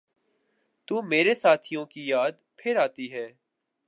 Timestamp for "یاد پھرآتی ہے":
2.07-3.27